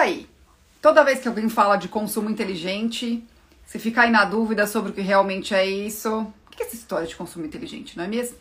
[0.00, 0.28] aí?
[0.80, 3.22] Toda vez que alguém fala de consumo inteligente,
[3.66, 6.20] você fica aí na dúvida sobre o que realmente é isso.
[6.20, 8.36] O que é essa história de consumo inteligente, não é mesmo?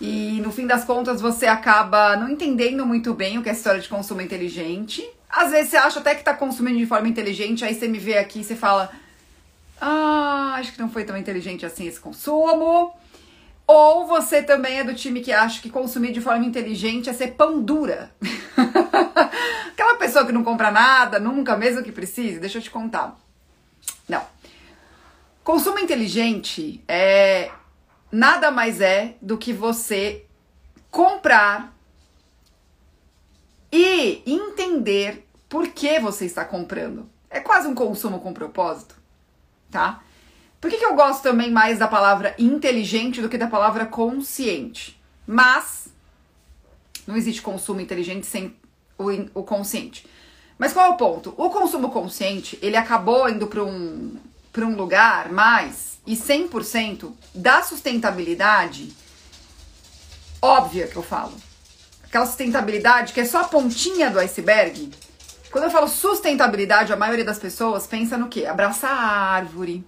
[0.00, 3.54] E no fim das contas você acaba não entendendo muito bem o que é a
[3.54, 5.08] história de consumo inteligente.
[5.28, 8.18] Às vezes você acha até que está consumindo de forma inteligente, aí você me vê
[8.18, 8.92] aqui e você fala:
[9.80, 12.92] Ah, acho que não foi tão inteligente assim esse consumo.
[13.66, 17.28] Ou você também é do time que acha que consumir de forma inteligente é ser
[17.28, 18.10] pão dura.
[20.14, 23.18] Pessoa que não compra nada, nunca, mesmo que precise, deixa eu te contar.
[24.08, 24.24] Não.
[25.42, 27.50] Consumo inteligente é
[28.12, 30.24] nada mais é do que você
[30.88, 31.76] comprar
[33.72, 37.10] e entender por que você está comprando.
[37.28, 38.94] É quase um consumo com propósito,
[39.68, 40.00] tá?
[40.60, 44.96] Por que, que eu gosto também mais da palavra inteligente do que da palavra consciente?
[45.26, 45.88] Mas
[47.04, 48.54] não existe consumo inteligente sem
[48.98, 50.06] o, o consciente.
[50.58, 51.34] Mas qual é o ponto?
[51.36, 54.16] O consumo consciente, ele acabou indo para um,
[54.56, 58.94] um lugar mais e 100% da sustentabilidade
[60.40, 61.32] óbvia que eu falo.
[62.04, 64.90] Aquela sustentabilidade que é só a pontinha do iceberg.
[65.50, 68.44] Quando eu falo sustentabilidade, a maioria das pessoas pensa no quê?
[68.44, 69.84] Abraçar a árvore,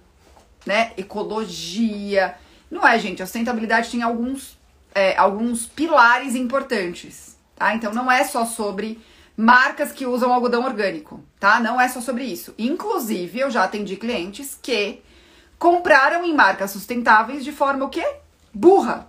[0.65, 0.93] né?
[0.97, 2.35] Ecologia.
[2.71, 3.21] Não é, gente.
[3.21, 4.57] A sustentabilidade tem alguns,
[4.95, 7.73] é, alguns pilares importantes, tá?
[7.73, 9.01] Então não é só sobre
[9.35, 11.59] marcas que usam algodão orgânico, tá?
[11.59, 12.53] Não é só sobre isso.
[12.57, 15.01] Inclusive, eu já atendi clientes que
[15.59, 18.05] compraram em marcas sustentáveis de forma o quê?
[18.53, 19.07] Burra.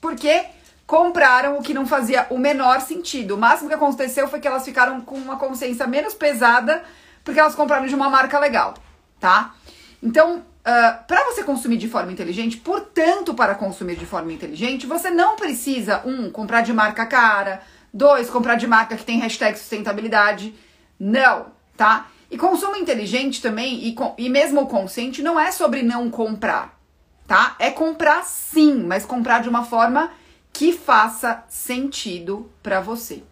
[0.00, 0.44] Porque
[0.86, 3.34] compraram o que não fazia o menor sentido.
[3.34, 6.82] O máximo que aconteceu foi que elas ficaram com uma consciência menos pesada
[7.22, 8.74] porque elas compraram de uma marca legal,
[9.20, 9.54] tá?
[10.02, 14.86] Então, Uh, ah, para você consumir de forma inteligente, portanto, para consumir de forma inteligente,
[14.86, 19.58] você não precisa, um, comprar de marca cara, dois, comprar de marca que tem hashtag
[19.58, 20.54] sustentabilidade.
[20.98, 22.08] Não, tá?
[22.30, 26.78] E consumo inteligente também, e, e mesmo consciente, não é sobre não comprar,
[27.26, 27.56] tá?
[27.58, 30.10] É comprar sim, mas comprar de uma forma
[30.52, 33.22] que faça sentido para você.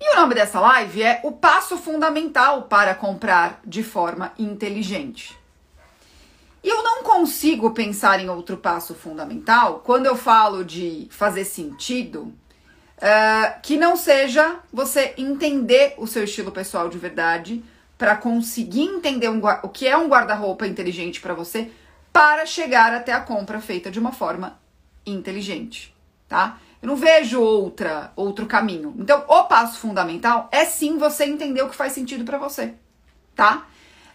[0.00, 5.36] E o nome dessa live é o passo fundamental para comprar de forma inteligente.
[6.62, 12.32] E eu não consigo pensar em outro passo fundamental quando eu falo de fazer sentido
[12.98, 17.64] uh, que não seja você entender o seu estilo pessoal de verdade
[17.98, 21.70] para conseguir entender um, o que é um guarda-roupa inteligente para você
[22.12, 24.58] para chegar até a compra feita de uma forma
[25.04, 25.94] inteligente,
[26.28, 26.58] tá?
[26.80, 28.94] Eu não vejo outra outro caminho.
[28.98, 32.74] Então, o passo fundamental é sim você entender o que faz sentido para você,
[33.34, 33.66] tá?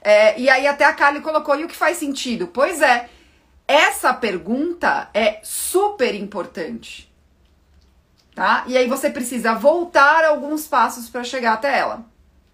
[0.01, 2.47] É, e aí até a Kali colocou, e o que faz sentido?
[2.47, 3.07] Pois é,
[3.67, 7.10] essa pergunta é super importante.
[8.35, 8.63] Tá?
[8.65, 12.05] E aí você precisa voltar alguns passos para chegar até ela,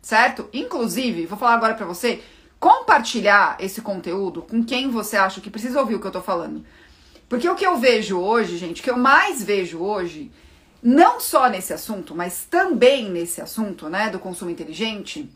[0.01, 0.49] certo?
[0.51, 2.23] Inclusive, vou falar agora para você
[2.59, 6.65] compartilhar esse conteúdo com quem você acha que precisa ouvir o que eu tô falando.
[7.29, 10.31] Porque o que eu vejo hoje, gente, o que eu mais vejo hoje,
[10.81, 15.29] não só nesse assunto, mas também nesse assunto, né, do consumo inteligente,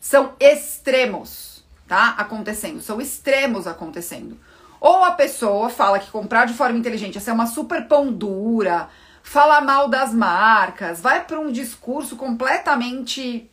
[0.00, 2.14] são extremos, tá?
[2.16, 4.38] Acontecendo, são extremos acontecendo.
[4.80, 8.88] Ou a pessoa fala que comprar de forma inteligente é ser uma super pão dura,
[9.30, 13.48] fala mal das marcas, vai para um discurso completamente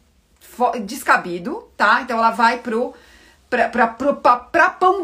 [0.84, 2.02] descabido, tá?
[2.02, 2.96] Então ela vai pro
[3.48, 5.04] pra, pra, pão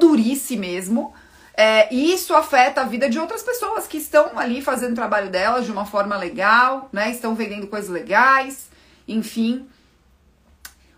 [0.58, 1.14] mesmo.
[1.56, 5.30] É, e isso afeta a vida de outras pessoas que estão ali fazendo o trabalho
[5.30, 7.12] delas de uma forma legal, né?
[7.12, 8.68] Estão vendendo coisas legais,
[9.08, 9.68] enfim.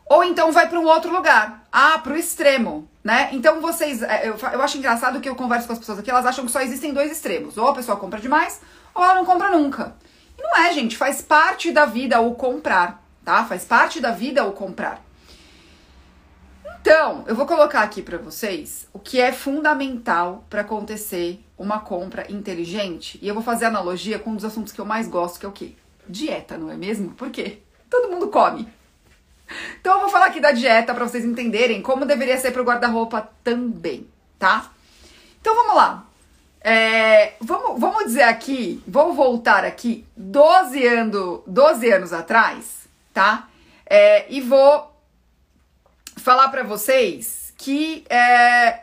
[0.06, 1.68] Ou então vai para um outro lugar.
[1.70, 3.28] Ah, para o extremo, né?
[3.34, 4.02] Então vocês.
[4.02, 6.52] É, eu, eu acho engraçado que eu converso com as pessoas aqui, elas acham que
[6.52, 7.58] só existem dois extremos.
[7.58, 8.62] Ou a pessoa compra demais,
[8.96, 9.96] ou ela não compra nunca.
[10.38, 10.96] E não é, gente.
[10.96, 13.44] Faz parte da vida o comprar, tá?
[13.44, 15.04] Faz parte da vida o comprar.
[16.80, 22.32] Então, eu vou colocar aqui para vocês o que é fundamental para acontecer uma compra
[22.32, 23.20] inteligente.
[23.22, 25.50] E eu vou fazer analogia com um dos assuntos que eu mais gosto, que é
[25.50, 25.74] o quê?
[26.08, 27.12] Dieta, não é mesmo?
[27.12, 27.60] Por quê?
[27.90, 28.68] Todo mundo come.
[29.80, 32.66] Então eu vou falar aqui da dieta para vocês entenderem como deveria ser para o
[32.66, 34.72] guarda-roupa também, tá?
[35.42, 36.06] Então vamos lá.
[36.68, 43.48] É, vamos, vamos dizer aqui, vou voltar aqui 12, ano, 12 anos atrás, tá?
[43.86, 44.92] É, e vou
[46.18, 48.80] falar para vocês que é,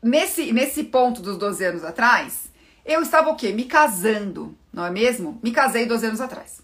[0.00, 2.44] nesse, nesse ponto dos 12 anos atrás,
[2.86, 3.50] eu estava o quê?
[3.50, 5.40] Me casando, não é mesmo?
[5.42, 6.62] Me casei 12 anos atrás.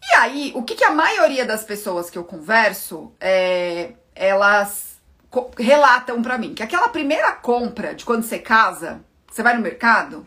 [0.00, 4.89] E aí, o que, que a maioria das pessoas que eu converso, é, elas
[5.58, 6.54] relatam para mim?
[6.54, 10.26] Que aquela primeira compra de quando você casa, você vai no mercado,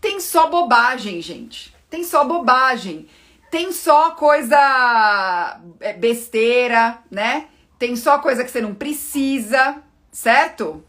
[0.00, 1.74] tem só bobagem, gente.
[1.88, 3.08] Tem só bobagem.
[3.50, 7.48] tem só coisa é, besteira, né?
[7.78, 9.82] Tem só coisa que você não precisa,
[10.12, 10.84] certo?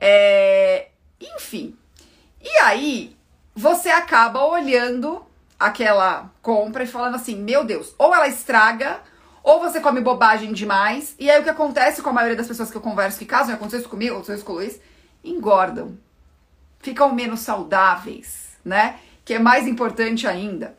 [0.00, 0.88] É,
[1.20, 1.76] enfim.
[2.40, 3.16] E aí,
[3.54, 5.24] você acaba olhando
[5.58, 9.02] aquela compra e falando assim: meu Deus, ou ela estraga,
[9.48, 11.14] ou você come bobagem demais.
[11.18, 13.50] E aí, o que acontece com a maioria das pessoas que eu converso, que caso
[13.50, 14.78] aconteceu isso comigo, aconteceu isso com o Luiz,
[15.24, 15.96] engordam.
[16.80, 18.96] Ficam menos saudáveis, né?
[19.24, 20.76] Que é mais importante ainda.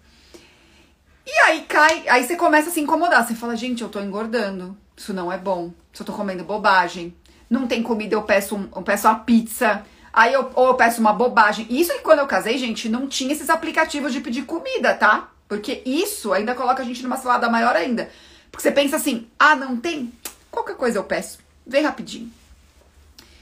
[1.25, 3.25] E aí cai, aí você começa a se incomodar.
[3.25, 4.77] Você fala, gente, eu tô engordando.
[4.95, 5.73] Isso não é bom.
[5.91, 7.15] Se eu tô comendo bobagem.
[7.49, 9.83] Não tem comida, eu peço, um, eu peço uma pizza.
[10.13, 11.65] Aí eu, ou eu peço uma bobagem.
[11.71, 15.31] Isso que quando eu casei, gente, não tinha esses aplicativos de pedir comida, tá?
[15.47, 18.11] Porque isso ainda coloca a gente numa cilada maior ainda.
[18.51, 20.11] Porque você pensa assim, ah, não tem?
[20.49, 21.39] Qualquer coisa eu peço.
[21.65, 22.31] Vem rapidinho.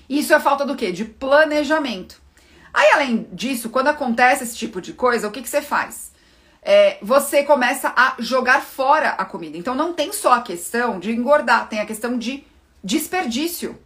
[0.09, 0.91] Isso é falta do quê?
[0.91, 2.21] De planejamento.
[2.73, 6.11] Aí, além disso, quando acontece esse tipo de coisa, o que, que você faz?
[6.61, 9.57] É, você começa a jogar fora a comida.
[9.57, 12.43] Então, não tem só a questão de engordar, tem a questão de
[12.83, 13.77] desperdício,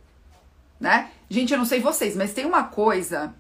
[0.80, 1.10] né?
[1.30, 3.34] Gente, eu não sei vocês, mas tem uma coisa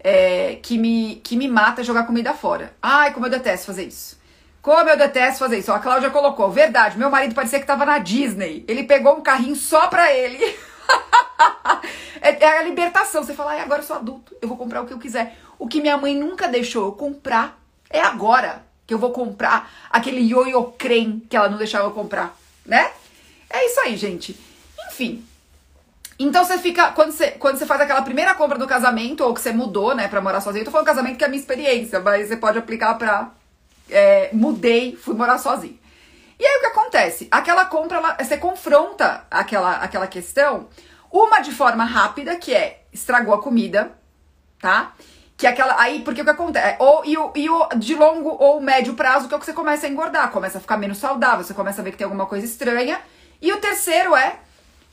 [0.00, 2.74] é, que, me, que me mata jogar comida fora.
[2.82, 4.17] Ai, como eu detesto fazer isso.
[4.60, 5.72] Como eu detesto fazer isso.
[5.72, 8.64] A Cláudia colocou, verdade, meu marido parecia que tava na Disney.
[8.68, 10.38] Ele pegou um carrinho só pra ele.
[12.20, 13.22] é, é, a libertação.
[13.22, 15.36] Você fala, ai, agora eu sou adulto, eu vou comprar o que eu quiser.
[15.58, 17.58] O que minha mãe nunca deixou eu comprar
[17.90, 22.36] é agora que eu vou comprar aquele ioiô creme que ela não deixava eu comprar,
[22.64, 22.90] né?
[23.50, 24.38] É isso aí, gente.
[24.88, 25.24] Enfim,
[26.18, 26.90] então você fica.
[26.92, 30.08] Quando você, quando você faz aquela primeira compra do casamento, ou que você mudou, né,
[30.08, 32.58] pra morar sozinho, eu tô falando casamento que é a minha experiência, mas você pode
[32.58, 33.30] aplicar pra.
[33.90, 35.78] É, mudei, fui morar sozinho.
[36.38, 37.28] E aí o que acontece?
[37.30, 40.68] Aquela compra, ela, você confronta aquela, aquela questão,
[41.10, 43.92] uma de forma rápida, que é estragou a comida,
[44.60, 44.92] tá?
[45.36, 45.80] Que é aquela.
[45.80, 46.66] Aí, porque o que acontece?
[46.66, 49.46] É, ou, e, o, e o de longo ou médio prazo, que é o que
[49.46, 52.04] você começa a engordar, começa a ficar menos saudável, você começa a ver que tem
[52.04, 53.00] alguma coisa estranha.
[53.40, 54.36] E o terceiro é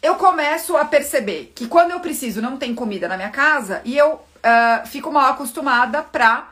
[0.01, 3.97] eu começo a perceber que quando eu preciso não tem comida na minha casa e
[3.97, 6.49] eu uh, fico mal acostumada pra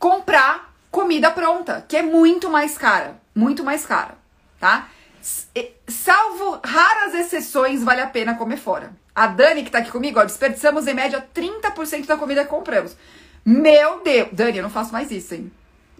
[0.00, 4.14] comprar comida pronta, que é muito mais cara, muito mais cara,
[4.60, 4.88] tá?
[5.88, 8.92] Salvo raras exceções, vale a pena comer fora.
[9.14, 12.96] A Dani, que tá aqui comigo, ó, desperdiçamos em média 30% da comida que compramos.
[13.44, 14.28] Meu Deus!
[14.32, 15.50] Dani, eu não faço mais isso, hein?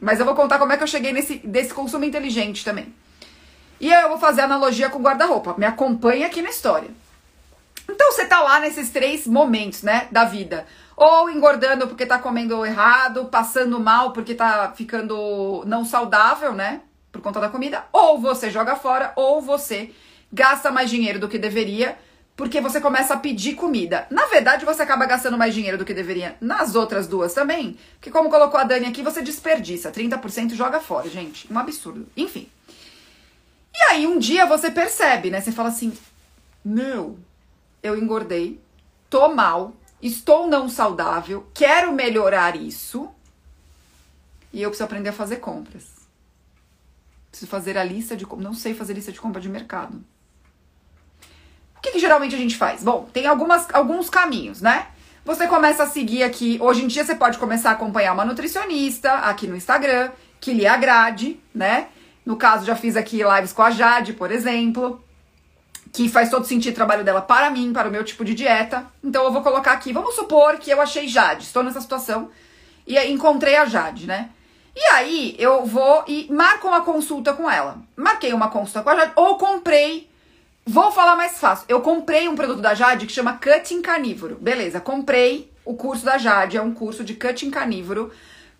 [0.00, 2.94] Mas eu vou contar como é que eu cheguei nesse desse consumo inteligente também.
[3.80, 5.54] E aí eu vou fazer analogia com guarda-roupa.
[5.56, 6.90] Me acompanha aqui na história.
[7.88, 10.66] Então você tá lá nesses três momentos, né, da vida.
[10.96, 17.20] Ou engordando porque tá comendo errado, passando mal porque tá ficando não saudável, né, por
[17.20, 19.92] conta da comida, ou você joga fora, ou você
[20.32, 21.96] gasta mais dinheiro do que deveria,
[22.34, 24.06] porque você começa a pedir comida.
[24.10, 28.10] Na verdade, você acaba gastando mais dinheiro do que deveria nas outras duas também, que
[28.10, 31.52] como colocou a Dani aqui, você desperdiça, 30% joga fora, gente.
[31.52, 32.06] Um absurdo.
[32.16, 32.48] Enfim.
[33.74, 35.40] E aí um dia você percebe, né?
[35.40, 35.92] Você fala assim:
[36.64, 37.18] "Meu,
[37.82, 38.60] eu engordei,
[39.10, 43.08] tô mal, estou não saudável, quero melhorar isso.
[44.52, 45.84] E eu preciso aprender a fazer compras.
[47.30, 50.04] Preciso fazer a lista de não sei fazer lista de compra de mercado.
[51.76, 52.82] O que, que geralmente a gente faz?
[52.82, 54.88] Bom, tem algumas, alguns caminhos, né?
[55.24, 56.58] Você começa a seguir aqui.
[56.60, 60.10] Hoje em dia você pode começar a acompanhar uma nutricionista aqui no Instagram,
[60.40, 61.88] que lhe agrade, né?
[62.24, 65.02] No caso, já fiz aqui lives com a Jade, por exemplo,
[65.92, 68.86] que faz todo sentido o trabalho dela para mim, para o meu tipo de dieta.
[69.04, 72.30] Então eu vou colocar aqui, vamos supor que eu achei Jade, estou nessa situação
[72.86, 74.30] e encontrei a Jade, né?
[74.74, 77.76] E aí eu vou e marco uma consulta com ela.
[77.94, 80.10] Marquei uma consulta com a Jade ou comprei
[80.64, 81.64] Vou falar mais fácil.
[81.68, 84.38] Eu comprei um produto da Jade que chama Cutting Carnívoro.
[84.40, 88.12] Beleza, comprei o curso da Jade, é um curso de cutting carnívoro,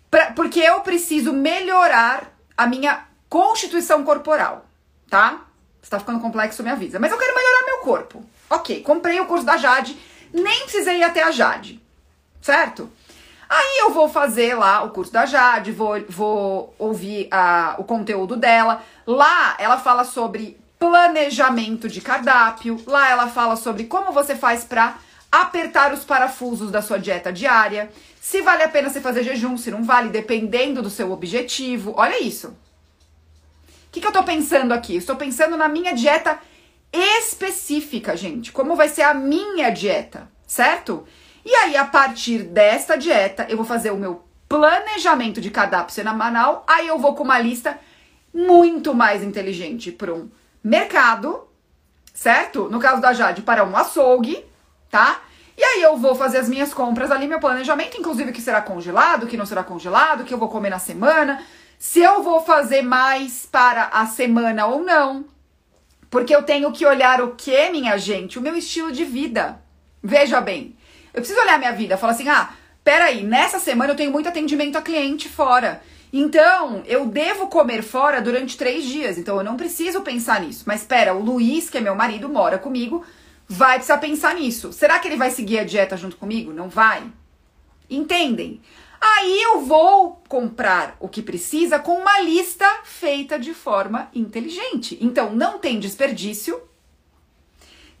[0.09, 4.65] pra, porque eu preciso melhorar a minha Constituição corporal,
[5.09, 5.41] tá?
[5.83, 6.97] Se tá ficando complexo, me avisa.
[6.97, 8.23] Mas eu quero melhorar meu corpo.
[8.49, 9.97] Ok, comprei o curso da Jade,
[10.33, 11.81] nem precisei ir até a Jade,
[12.41, 12.89] certo?
[13.49, 18.37] Aí eu vou fazer lá o curso da Jade, vou, vou ouvir a, o conteúdo
[18.37, 18.81] dela.
[19.05, 22.81] Lá ela fala sobre planejamento de cardápio.
[22.87, 24.95] Lá ela fala sobre como você faz para
[25.29, 27.91] apertar os parafusos da sua dieta diária.
[28.21, 31.93] Se vale a pena você fazer jejum, se não vale, dependendo do seu objetivo.
[31.97, 32.55] Olha isso
[33.93, 34.95] que, que eu tô pensando aqui?
[34.95, 36.39] Estou pensando na minha dieta
[36.91, 38.51] específica, gente.
[38.51, 41.05] Como vai ser a minha dieta, certo?
[41.45, 46.63] E aí, a partir desta dieta, eu vou fazer o meu planejamento de cardápio semanal.
[46.67, 47.79] Aí eu vou com uma lista
[48.33, 50.27] muito mais inteligente para um
[50.63, 51.47] mercado,
[52.15, 52.67] certo?
[52.69, 54.43] No caso da Jade, para um açougue,
[54.89, 55.21] tá?
[55.55, 59.27] E aí eu vou fazer as minhas compras ali, meu planejamento, inclusive que será congelado,
[59.27, 61.43] que não será congelado, que eu vou comer na semana,
[61.83, 65.25] se eu vou fazer mais para a semana ou não.
[66.09, 68.39] Porque eu tenho que olhar o que, minha gente?
[68.39, 69.59] O meu estilo de vida.
[70.01, 70.77] Veja bem,
[71.13, 72.53] eu preciso olhar minha vida, falar assim: ah,
[72.85, 75.83] peraí, nessa semana eu tenho muito atendimento a cliente fora.
[76.13, 79.17] Então, eu devo comer fora durante três dias.
[79.17, 80.63] Então, eu não preciso pensar nisso.
[80.65, 83.03] Mas espera, o Luiz, que é meu marido, mora comigo,
[83.45, 84.71] vai precisar pensar nisso.
[84.71, 86.53] Será que ele vai seguir a dieta junto comigo?
[86.53, 87.03] Não vai.
[87.89, 88.61] Entendem?
[89.23, 94.97] Aí eu vou comprar o que precisa com uma lista feita de forma inteligente.
[94.99, 96.61] Então, não tem desperdício,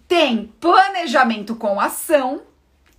[0.05, 2.41] tem planejamento com ação,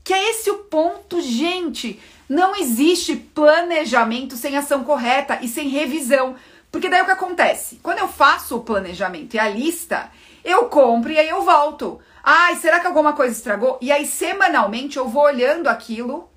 [0.03, 2.01] que é esse o ponto, gente.
[2.27, 6.35] Não existe planejamento sem ação correta e sem revisão.
[6.73, 7.79] Porque daí o que acontece?
[7.83, 10.11] Quando eu faço o planejamento e a lista,
[10.43, 12.01] eu compro e aí eu volto.
[12.23, 13.77] Ai, será que alguma coisa estragou?
[13.83, 16.33] E aí, semanalmente, eu vou olhando aquilo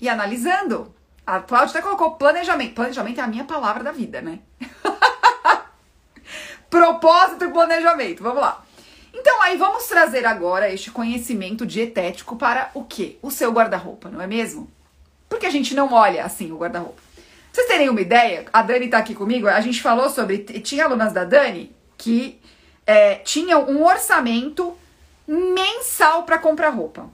[0.00, 0.94] e analisando.
[1.26, 2.74] A Cláudia até colocou planejamento.
[2.74, 4.38] Planejamento é a minha palavra da vida, né?
[6.70, 8.22] Propósito e planejamento.
[8.22, 8.64] Vamos lá.
[9.12, 13.18] Então, aí vamos trazer agora este conhecimento dietético para o quê?
[13.20, 14.70] O seu guarda-roupa, não é mesmo?
[15.28, 17.00] Porque a gente não olha assim o guarda-roupa.
[17.16, 20.38] Pra vocês terem uma ideia, a Dani tá aqui comigo, a gente falou sobre.
[20.38, 22.40] Tinha alunas da Dani que
[22.86, 24.76] é, tinham um orçamento
[25.26, 27.10] mensal para comprar roupa.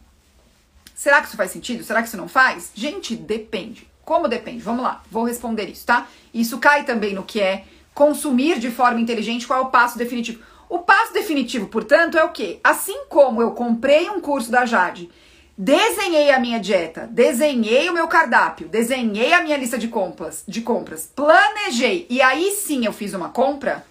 [1.04, 1.84] Será que isso faz sentido?
[1.84, 2.70] Será que isso não faz?
[2.74, 3.86] Gente, depende.
[4.06, 4.62] Como depende?
[4.62, 6.06] Vamos lá, vou responder isso, tá?
[6.32, 10.42] Isso cai também no que é consumir de forma inteligente, qual é o passo definitivo.
[10.66, 12.58] O passo definitivo, portanto, é o quê?
[12.64, 15.10] Assim como eu comprei um curso da Jade,
[15.58, 20.62] desenhei a minha dieta, desenhei o meu cardápio, desenhei a minha lista de compras, de
[20.62, 23.84] compras, planejei e aí sim eu fiz uma compra,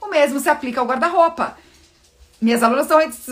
[0.00, 1.56] o mesmo se aplica ao guarda-roupa.
[2.40, 2.88] Minhas alunas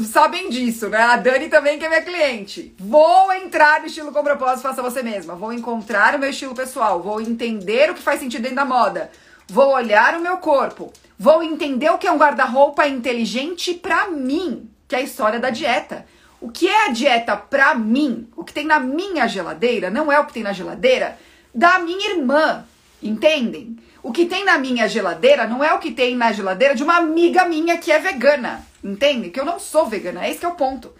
[0.07, 0.99] sabem disso, né?
[0.99, 2.75] A Dani também, que é minha cliente.
[2.79, 5.35] Vou entrar no estilo com propósito, faça você mesma.
[5.35, 7.01] Vou encontrar o meu estilo pessoal.
[7.01, 9.11] Vou entender o que faz sentido dentro da moda.
[9.49, 10.93] Vou olhar o meu corpo.
[11.19, 15.49] Vou entender o que é um guarda-roupa inteligente para mim, que é a história da
[15.49, 16.05] dieta.
[16.39, 18.29] O que é a dieta para mim?
[18.37, 21.19] O que tem na minha geladeira não é o que tem na geladeira
[21.55, 22.63] da minha irmã.
[23.03, 23.79] Entendem?
[24.03, 26.99] O que tem na minha geladeira não é o que tem na geladeira de uma
[26.99, 28.68] amiga minha que é vegana.
[28.83, 29.31] Entende?
[29.31, 30.93] Que eu não sou vegana, é esse que é o ponto.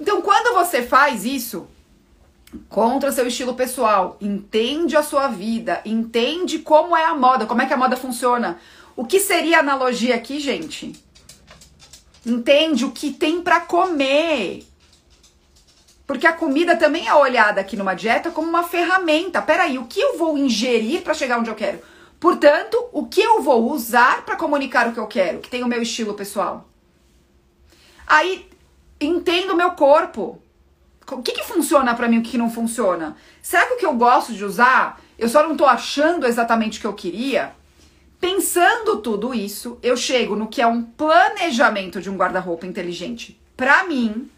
[0.00, 1.66] Então, quando você faz isso
[2.68, 7.66] contra seu estilo pessoal, entende a sua vida, entende como é a moda, como é
[7.66, 8.58] que a moda funciona.
[8.94, 10.92] O que seria a analogia aqui, gente?
[12.24, 14.64] Entende o que tem para comer.
[16.06, 19.42] Porque a comida também é olhada aqui numa dieta como uma ferramenta.
[19.42, 21.80] Peraí, o que eu vou ingerir para chegar onde eu quero?
[22.20, 25.68] Portanto, o que eu vou usar para comunicar o que eu quero, que tem o
[25.68, 26.66] meu estilo pessoal?
[28.06, 28.48] Aí
[29.00, 30.40] entendo o meu corpo.
[31.10, 33.16] O que, que funciona para mim, o que, que não funciona?
[33.40, 36.80] Será que o que eu gosto de usar, eu só não tô achando exatamente o
[36.80, 37.54] que eu queria?
[38.20, 43.84] Pensando tudo isso, eu chego no que é um planejamento de um guarda-roupa inteligente para
[43.84, 44.28] mim.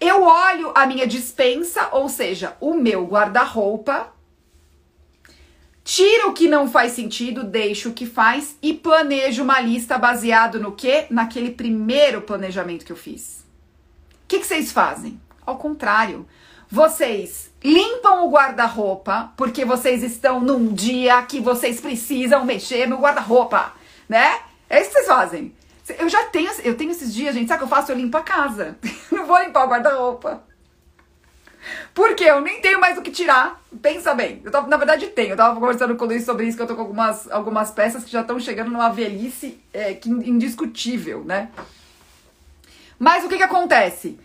[0.00, 4.11] Eu olho a minha dispensa, ou seja, o meu guarda-roupa,
[5.84, 10.60] tiro o que não faz sentido, deixo o que faz e planejo uma lista baseado
[10.60, 11.06] no que?
[11.10, 13.44] Naquele primeiro planejamento que eu fiz.
[14.24, 15.20] O que, que vocês fazem?
[15.44, 16.26] Ao contrário,
[16.70, 23.74] vocês limpam o guarda-roupa porque vocês estão num dia que vocês precisam mexer no guarda-roupa,
[24.08, 24.40] né?
[24.70, 25.54] É isso que vocês fazem.
[25.98, 27.92] Eu já tenho, eu tenho esses dias, gente, sabe o que eu faço?
[27.92, 28.78] Eu limpo a casa.
[29.12, 30.42] Não vou limpar o guarda-roupa.
[31.94, 33.60] Porque eu nem tenho mais o que tirar.
[33.80, 34.40] Pensa bem.
[34.44, 35.30] Eu tava, na verdade, tenho.
[35.30, 38.04] Eu tava conversando com o Luiz sobre isso, que eu tô com algumas, algumas peças
[38.04, 41.50] que já estão chegando numa velhice é, que, indiscutível, né?
[42.98, 44.18] Mas o que que acontece?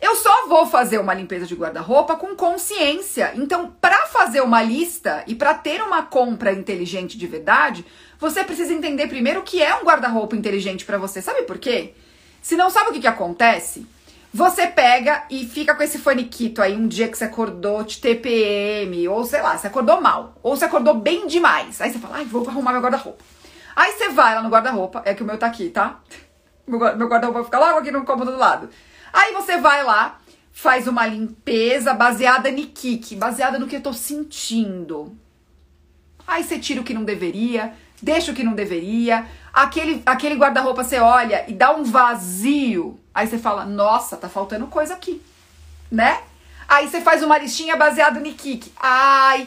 [0.00, 3.32] Eu só vou fazer uma limpeza de guarda-roupa com consciência.
[3.36, 7.86] Então, para fazer uma lista e para ter uma compra inteligente de verdade,
[8.18, 11.22] você precisa entender primeiro o que é um guarda-roupa inteligente para você.
[11.22, 11.94] Sabe por quê?
[12.40, 13.86] Se não sabe o que, que acontece,
[14.32, 19.06] você pega e fica com esse faniquito aí um dia que você acordou de TPM,
[19.08, 21.80] ou sei lá, você acordou mal, ou você acordou bem demais.
[21.80, 23.22] Aí você fala, ai, vou arrumar meu guarda-roupa.
[23.76, 26.00] Aí você vai lá no guarda-roupa, é que o meu tá aqui, tá?
[26.66, 28.70] Meu guarda-roupa fica logo aqui no cômodo do lado.
[29.12, 30.18] Aí você vai lá,
[30.50, 35.14] faz uma limpeza baseada no kick, baseada no que eu tô sentindo.
[36.26, 39.26] Aí você tira o que não deveria, deixa o que não deveria.
[39.52, 42.98] Aquele, aquele guarda-roupa você olha e dá um vazio.
[43.14, 45.22] Aí você fala, nossa, tá faltando coisa aqui,
[45.90, 46.22] né?
[46.68, 48.72] Aí você faz uma listinha baseada no kick.
[48.78, 49.46] Ai,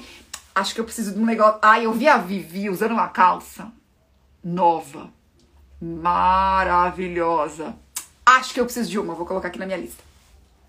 [0.54, 1.60] acho que eu preciso de um negócio.
[1.62, 3.72] Ai, eu vi a Vivi usando uma calça
[4.44, 5.10] nova,
[5.82, 7.76] maravilhosa.
[8.24, 10.04] Acho que eu preciso de uma, vou colocar aqui na minha lista.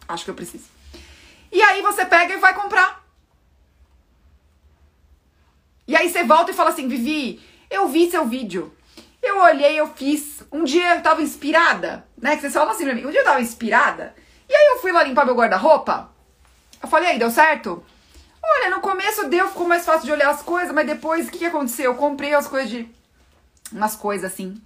[0.09, 0.65] Acho que eu preciso.
[1.53, 3.05] E aí você pega e vai comprar.
[5.87, 8.75] E aí você volta e fala assim, Vivi, eu vi seu vídeo.
[9.23, 10.43] Eu olhei, eu fiz.
[10.51, 12.35] Um dia eu tava inspirada, né?
[12.35, 14.15] Que vocês falam assim pra mim, um dia eu tava inspirada.
[14.49, 16.11] E aí eu fui lá limpar meu guarda-roupa.
[16.83, 17.85] Eu falei, aí, deu certo?
[18.43, 21.39] Olha, no começo deu, ficou mais fácil de olhar as coisas, mas depois, o que,
[21.39, 21.93] que aconteceu?
[21.93, 22.89] Eu comprei as coisas de.
[23.73, 24.61] Umas coisas assim.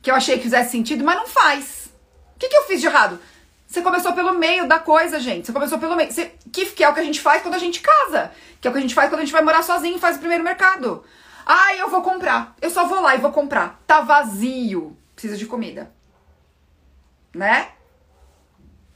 [0.00, 1.92] Que eu achei que fizesse sentido, mas não faz.
[2.34, 3.18] O que, que eu fiz de errado?
[3.66, 5.46] Você começou pelo meio da coisa, gente.
[5.46, 6.10] Você começou pelo meio.
[6.10, 8.32] Você, que, que é o que a gente faz quando a gente casa.
[8.60, 10.16] Que é o que a gente faz quando a gente vai morar sozinho e faz
[10.16, 11.04] o primeiro mercado.
[11.44, 12.54] Ah, eu vou comprar.
[12.62, 13.80] Eu só vou lá e vou comprar.
[13.86, 14.96] Tá vazio.
[15.14, 15.92] Precisa de comida.
[17.34, 17.68] Né?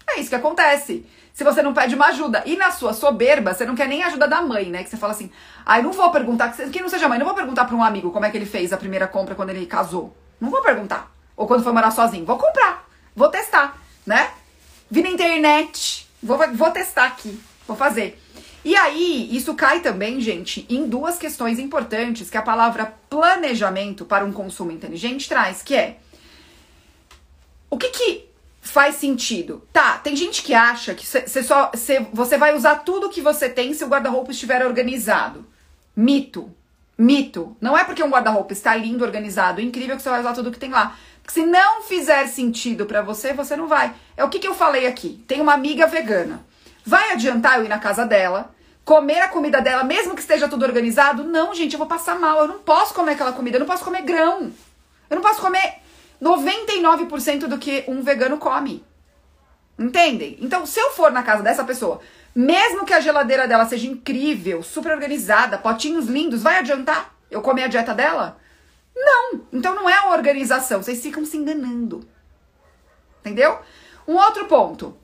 [0.09, 1.05] É isso que acontece.
[1.33, 2.43] Se você não pede uma ajuda.
[2.47, 4.83] E na sua soberba, você não quer nem ajuda da mãe, né?
[4.83, 5.31] Que você fala assim,
[5.65, 8.11] ai, ah, não vou perguntar, quem não seja mãe, não vou perguntar pra um amigo
[8.11, 10.17] como é que ele fez a primeira compra quando ele casou.
[10.41, 11.13] Não vou perguntar.
[11.37, 12.25] Ou quando foi morar sozinho.
[12.25, 12.89] Vou comprar.
[13.15, 13.77] Vou testar,
[14.07, 14.31] né?
[14.91, 16.09] Vi na internet.
[16.23, 17.41] Vou, vou testar aqui.
[17.67, 18.21] Vou fazer.
[18.65, 24.25] E aí, isso cai também, gente, em duas questões importantes que a palavra planejamento para
[24.25, 25.99] um consumo inteligente traz, que é
[27.71, 28.28] o que que
[28.61, 29.67] faz sentido?
[29.73, 33.49] Tá, tem gente que acha que você só cê, você vai usar tudo que você
[33.49, 35.47] tem se o guarda-roupa estiver organizado.
[35.97, 36.55] Mito.
[36.97, 37.57] Mito.
[37.61, 40.59] Não é porque um guarda-roupa está lindo, organizado, incrível que você vai usar tudo que
[40.59, 40.97] tem lá.
[41.23, 43.95] Porque se não fizer sentido para você, você não vai.
[44.17, 45.23] É o que, que eu falei aqui.
[45.27, 46.45] Tem uma amiga vegana.
[46.85, 50.65] Vai adiantar eu ir na casa dela, comer a comida dela, mesmo que esteja tudo
[50.65, 51.23] organizado?
[51.25, 52.39] Não, gente, eu vou passar mal.
[52.39, 54.51] Eu não posso comer aquela comida, eu não posso comer grão.
[55.11, 55.83] Eu não posso comer
[56.21, 58.85] 99% do que um vegano come.
[59.79, 60.37] Entendem?
[60.41, 62.01] Então, se eu for na casa dessa pessoa,
[62.35, 67.65] mesmo que a geladeira dela seja incrível, super organizada, potinhos lindos, vai adiantar eu comer
[67.65, 68.39] a dieta dela?
[68.95, 69.41] Não.
[69.53, 72.07] Então não é a organização, vocês ficam se enganando.
[73.21, 73.59] Entendeu?
[74.07, 74.97] Um outro ponto.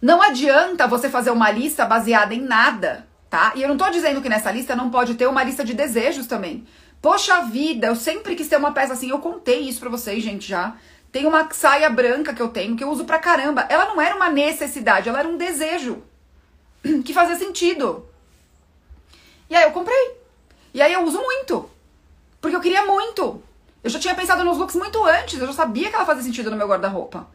[0.00, 3.52] Não adianta você fazer uma lista baseada em nada, tá?
[3.56, 6.26] E eu não tô dizendo que nessa lista não pode ter uma lista de desejos
[6.26, 6.66] também.
[7.00, 10.48] Poxa vida, eu sempre quis ter uma peça assim, eu contei isso pra vocês, gente,
[10.48, 10.76] já.
[11.12, 13.66] Tem uma saia branca que eu tenho, que eu uso pra caramba.
[13.68, 16.02] Ela não era uma necessidade, ela era um desejo.
[17.04, 18.06] Que fazia sentido.
[19.48, 20.16] E aí eu comprei.
[20.74, 21.70] E aí eu uso muito.
[22.40, 23.42] Porque eu queria muito.
[23.82, 26.50] Eu já tinha pensado nos looks muito antes, eu já sabia que ela fazia sentido
[26.50, 27.28] no meu guarda-roupa.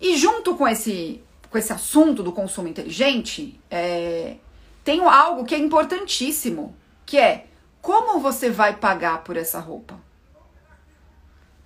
[0.00, 4.34] E junto com esse com esse assunto do consumo inteligente, é,
[4.82, 6.74] tenho algo que é importantíssimo,
[7.06, 7.46] que é
[7.84, 10.00] como você vai pagar por essa roupa?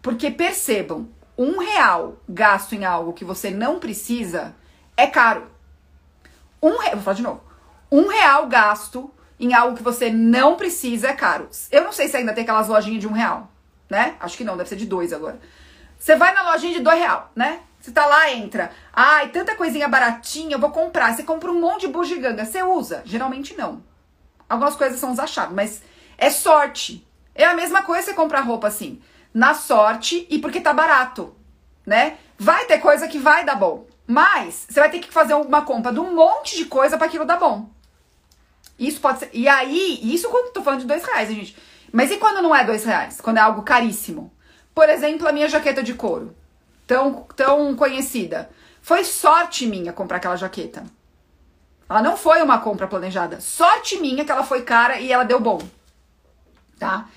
[0.02, 4.52] Porque percebam, um real gasto em algo que você não precisa
[4.96, 5.48] é caro.
[6.60, 7.40] Um real, vou falar de novo.
[7.90, 11.48] Um real gasto em algo que você não precisa é caro.
[11.70, 13.48] Eu não sei se ainda tem aquelas lojinhas de um real,
[13.88, 14.16] né?
[14.18, 15.38] Acho que não, deve ser de dois agora.
[15.96, 17.60] Você vai na lojinha de dois real, né?
[17.80, 18.72] Você tá lá, entra.
[18.92, 21.14] Ai, tanta coisinha baratinha, eu vou comprar.
[21.14, 22.44] Você compra um monte de bugiganga.
[22.44, 23.02] Você usa?
[23.04, 23.84] Geralmente não.
[24.48, 25.80] Algumas coisas são os achados, mas
[26.18, 27.06] é sorte.
[27.34, 29.00] É a mesma coisa você comprar roupa assim.
[29.32, 31.34] Na sorte e porque tá barato,
[31.86, 32.18] né?
[32.36, 33.86] Vai ter coisa que vai dar bom.
[34.06, 37.24] Mas você vai ter que fazer uma compra de um monte de coisa para aquilo
[37.24, 37.70] dar bom.
[38.78, 39.30] Isso pode ser.
[39.32, 41.56] E aí, isso quando tô falando de dois reais, gente.
[41.92, 43.20] Mas e quando não é dois reais?
[43.20, 44.32] Quando é algo caríssimo?
[44.74, 46.34] Por exemplo, a minha jaqueta de couro
[46.88, 48.50] tão, tão conhecida.
[48.80, 50.84] Foi sorte minha comprar aquela jaqueta.
[51.88, 53.40] Ela não foi uma compra planejada.
[53.40, 55.60] Sorte minha que ela foi cara e ela deu bom.
[56.78, 57.08] Tá?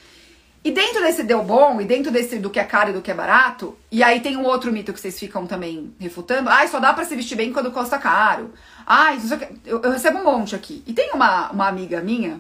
[0.64, 3.10] E dentro desse deu bom, e dentro desse do que é caro e do que
[3.10, 6.50] é barato, e aí tem um outro mito que vocês ficam também refutando.
[6.50, 8.54] Ai, só dá para se vestir bem quando custa caro.
[8.86, 9.18] Ai,
[9.66, 10.84] eu, eu recebo um monte aqui.
[10.86, 12.40] E tem uma, uma amiga minha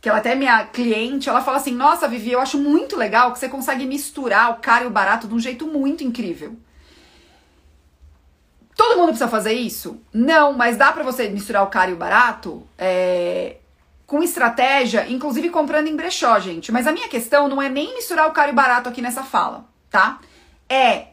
[0.00, 3.32] que ela até é minha cliente, ela fala assim: Nossa, Vivi, eu acho muito legal
[3.32, 6.56] que você consegue misturar o caro e o barato de um jeito muito incrível.
[8.76, 9.98] Todo mundo precisa fazer isso?
[10.12, 13.58] Não, mas dá para você misturar o caro e o barato é,
[14.06, 16.70] com estratégia, inclusive comprando em brechó, gente.
[16.70, 19.66] Mas a minha questão não é nem misturar o caro e barato aqui nessa fala,
[19.90, 20.18] tá?
[20.68, 21.08] É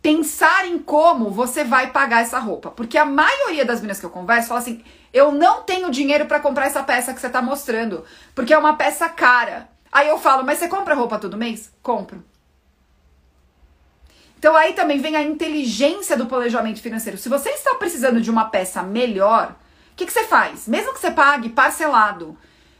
[0.00, 2.70] pensar em como você vai pagar essa roupa.
[2.70, 6.40] Porque a maioria das meninas que eu converso fala assim: eu não tenho dinheiro para
[6.40, 8.04] comprar essa peça que você tá mostrando,
[8.34, 9.68] porque é uma peça cara.
[9.90, 11.72] Aí eu falo, mas você compra roupa todo mês?
[11.82, 12.22] Compro.
[14.38, 17.18] Então aí também vem a inteligência do planejamento financeiro.
[17.18, 19.56] Se você está precisando de uma peça melhor,
[19.96, 20.68] o que, você faz?
[20.68, 22.36] Mesmo que você pague parcelado,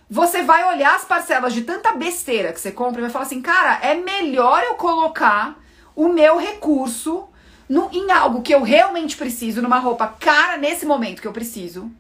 [0.09, 3.40] você vai olhar as parcelas de tanta besteira que você compra e vai falar assim,
[3.40, 5.59] cara, é melhor eu colocar
[5.94, 7.26] o meu recurso
[7.66, 11.90] no, em algo que eu realmente preciso, numa roupa cara nesse momento que eu preciso,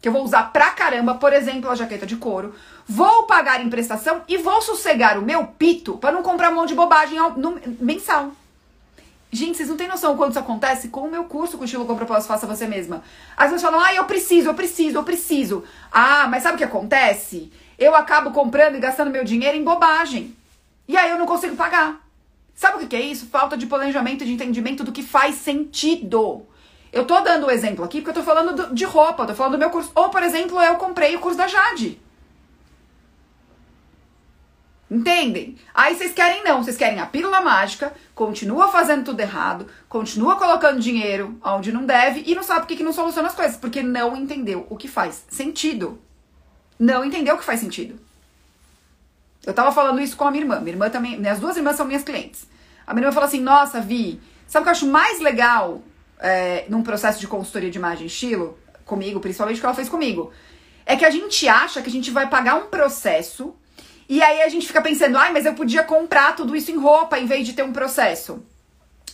[0.00, 2.54] que eu vou usar pra caramba, por exemplo, a jaqueta de couro,
[2.86, 6.68] vou pagar em prestação e vou sossegar o meu pito para não comprar um monte
[6.68, 8.30] de bobagem no, mensal.
[9.32, 11.94] Gente, vocês não têm noção quando isso acontece com o meu curso com estilo com
[11.94, 13.02] propósito Faça Você Mesma.
[13.36, 15.64] As pessoas falam, ah, eu preciso, eu preciso, eu preciso.
[15.92, 17.52] Ah, mas sabe o que acontece?
[17.80, 20.36] eu acabo comprando e gastando meu dinheiro em bobagem.
[20.86, 22.06] E aí eu não consigo pagar.
[22.54, 23.26] Sabe o que é isso?
[23.26, 26.46] Falta de planejamento, de entendimento do que faz sentido.
[26.92, 29.58] Eu tô dando o exemplo aqui porque eu tô falando de roupa, tô falando do
[29.58, 29.90] meu curso.
[29.94, 31.98] Ou, por exemplo, eu comprei o curso da Jade.
[34.90, 35.56] Entendem?
[35.72, 40.80] Aí vocês querem não, vocês querem a pílula mágica, continua fazendo tudo errado, continua colocando
[40.80, 43.84] dinheiro onde não deve e não sabe por que, que não soluciona as coisas, porque
[43.84, 46.00] não entendeu o que faz sentido.
[46.76, 48.00] Não entendeu o que faz sentido.
[49.46, 50.58] Eu tava falando isso com a minha irmã.
[50.58, 52.48] Minha irmã também, minhas duas irmãs são minhas clientes.
[52.84, 55.82] A minha irmã falou assim: Nossa, Vi, sabe o que eu acho mais legal
[56.18, 58.58] é, num processo de consultoria de imagem estilo?
[58.84, 60.32] Comigo, principalmente o que ela fez comigo.
[60.84, 63.54] É que a gente acha que a gente vai pagar um processo
[64.10, 67.16] e aí a gente fica pensando, ai, mas eu podia comprar tudo isso em roupa
[67.16, 68.44] em vez de ter um processo.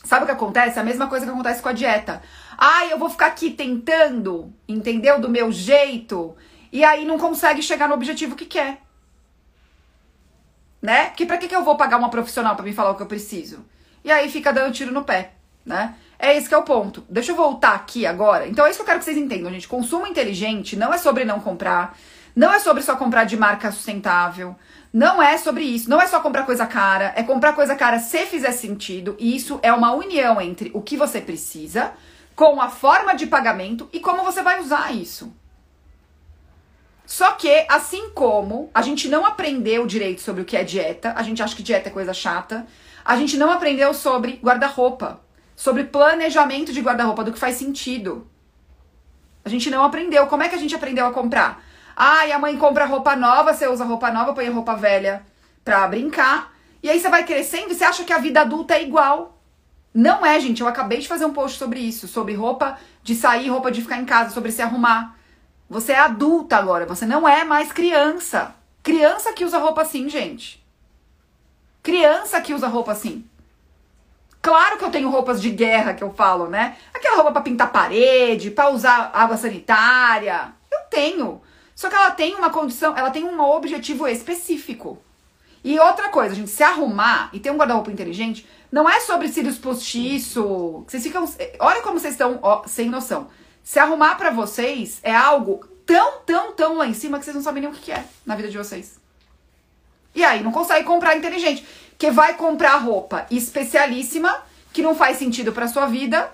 [0.03, 0.81] Sabe o que acontece?
[0.81, 2.23] A mesma coisa que acontece com a dieta.
[2.57, 5.21] Ai, eu vou ficar aqui tentando, entendeu?
[5.21, 6.35] Do meu jeito.
[6.73, 8.81] E aí não consegue chegar no objetivo que quer.
[10.81, 11.11] Né?
[11.11, 13.07] Porque pra que, que eu vou pagar uma profissional para me falar o que eu
[13.07, 13.67] preciso?
[14.03, 15.33] E aí fica dando tiro no pé,
[15.63, 15.95] né?
[16.19, 17.05] É esse que é o ponto.
[17.07, 18.49] Deixa eu voltar aqui agora.
[18.49, 19.69] Então é isso que eu quero que vocês entendam, gente.
[19.69, 21.99] Consumo inteligente não é sobre não comprar,
[22.37, 24.55] não é sobre só comprar de marca sustentável,
[24.93, 25.91] não é sobre isso.
[25.91, 27.13] Não é só comprar coisa cara.
[27.17, 29.15] É comprar coisa cara se fizer sentido.
[29.19, 31.93] E isso é uma união entre o que você precisa
[32.35, 35.35] com a forma de pagamento e como você vai usar isso.
[37.05, 41.23] Só que, assim como a gente não aprendeu direito sobre o que é dieta, a
[41.23, 42.67] gente acha que dieta é coisa chata,
[43.05, 45.21] a gente não aprendeu sobre guarda-roupa,
[45.55, 48.27] sobre planejamento de guarda-roupa, do que faz sentido.
[49.45, 50.27] A gente não aprendeu.
[50.27, 51.66] Como é que a gente aprendeu a comprar?
[51.99, 55.25] E a mãe compra roupa nova, você usa roupa nova, põe roupa velha
[55.65, 56.53] pra brincar.
[56.83, 59.41] E aí você vai crescendo e você acha que a vida adulta é igual.
[59.95, 60.61] Não é, gente.
[60.61, 63.97] Eu acabei de fazer um post sobre isso, sobre roupa de sair, roupa de ficar
[63.97, 65.17] em casa, sobre se arrumar.
[65.71, 68.55] Você é adulta agora, você não é mais criança.
[68.83, 70.65] Criança que usa roupa assim, gente.
[71.83, 73.25] Criança que usa roupa assim.
[74.41, 76.77] Claro que eu tenho roupas de guerra que eu falo, né?
[76.95, 80.53] Aquela roupa para pintar parede, para usar água sanitária.
[80.71, 81.43] Eu tenho.
[81.77, 84.99] Só que ela tem uma condição, ela tem um objetivo específico.
[85.63, 89.59] E outra coisa, gente se arrumar e ter um guarda-roupa inteligente não é sobre cílios
[89.59, 90.85] postiço.
[90.87, 91.29] Vocês ficam.
[91.59, 93.29] Olha como vocês estão ó, sem noção.
[93.63, 97.43] Se arrumar para vocês é algo tão, tão, tão lá em cima que vocês não
[97.43, 98.99] sabem nem o que é na vida de vocês.
[100.15, 101.67] E aí, não consegue comprar inteligente.
[101.99, 106.33] Que vai comprar roupa especialíssima, que não faz sentido pra sua vida.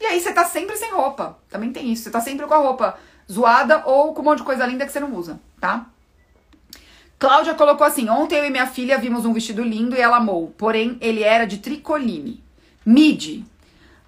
[0.00, 1.38] E aí você tá sempre sem roupa.
[1.50, 2.04] Também tem isso.
[2.04, 2.98] Você tá sempre com a roupa
[3.30, 5.86] zoada ou com um monte de coisa linda que você não usa, tá?
[7.18, 10.52] Cláudia colocou assim: ontem eu e minha filha vimos um vestido lindo e ela amou,
[10.58, 12.42] porém ele era de tricoline.
[12.84, 13.44] Midi.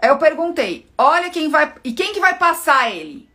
[0.00, 1.72] Aí eu perguntei: olha quem vai.
[1.84, 3.28] E quem que vai passar ele?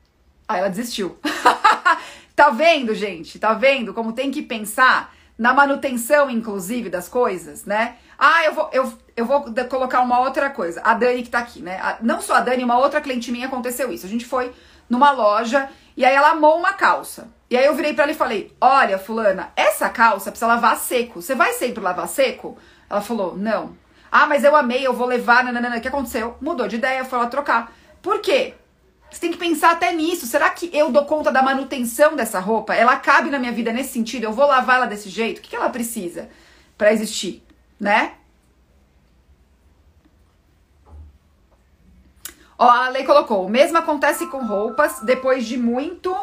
[0.47, 1.17] Aí ela desistiu.
[2.35, 3.39] tá vendo, gente?
[3.39, 7.95] Tá vendo como tem que pensar na manutenção, inclusive, das coisas, né?
[8.17, 10.81] Ah, eu vou, eu, eu vou colocar uma outra coisa.
[10.83, 11.79] A Dani que tá aqui, né?
[11.81, 14.05] A, não só a Dani, uma outra cliente minha aconteceu isso.
[14.05, 14.51] A gente foi
[14.89, 17.29] numa loja e aí ela amou uma calça.
[17.49, 21.21] E aí eu virei para ela e falei: Olha, fulana, essa calça precisa lavar seco.
[21.21, 22.57] Você vai sempre lavar seco?
[22.89, 23.75] Ela falou: Não.
[24.11, 25.43] Ah, mas eu amei, eu vou levar.
[25.43, 25.77] Nanana.
[25.77, 26.37] O que aconteceu?
[26.39, 27.73] Mudou de ideia, foi lá trocar.
[28.01, 28.53] Por quê?
[29.11, 30.25] Você tem que pensar até nisso.
[30.25, 32.75] Será que eu dou conta da manutenção dessa roupa?
[32.75, 34.23] Ela cabe na minha vida nesse sentido?
[34.23, 35.39] Eu vou lavar ela desse jeito?
[35.39, 36.29] O que ela precisa
[36.77, 37.43] para existir,
[37.79, 38.13] né?
[42.59, 46.13] Ó, a lei colocou: o mesmo acontece com roupas depois de muito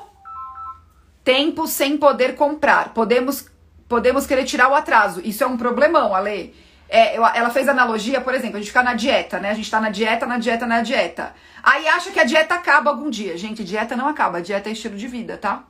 [1.24, 2.92] tempo sem poder comprar.
[2.92, 3.48] Podemos,
[3.88, 5.22] podemos querer tirar o atraso.
[5.24, 6.54] Isso é um problemão, a lei.
[6.88, 9.50] É, ela fez analogia, por exemplo, a gente fica na dieta, né?
[9.50, 11.34] A gente tá na dieta, na dieta, na dieta.
[11.62, 13.36] Aí acha que a dieta acaba algum dia.
[13.36, 14.40] Gente, dieta não acaba.
[14.40, 15.64] Dieta é estilo de vida, tá?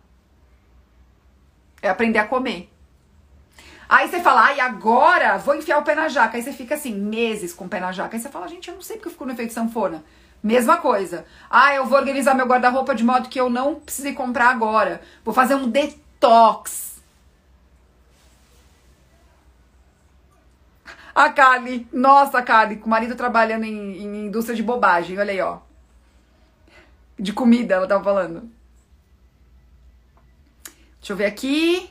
[1.80, 2.70] É aprender a comer.
[3.88, 6.36] Aí você fala, ai, agora vou enfiar o pé na jaca.
[6.36, 8.14] Aí você fica assim, meses com o pé na jaca.
[8.14, 10.04] Aí você fala, gente, eu não sei porque eu fico no efeito sanfona.
[10.42, 11.24] Mesma coisa.
[11.50, 15.00] Ah, eu vou organizar meu guarda-roupa de modo que eu não precise comprar agora.
[15.24, 17.00] Vou fazer um detox.
[21.14, 25.40] A Kali, nossa, Kali, com o marido trabalhando em, em indústria de bobagem, olha aí,
[25.40, 25.60] ó.
[27.18, 28.50] De comida, ela tava falando.
[31.00, 31.90] Deixa eu ver aqui.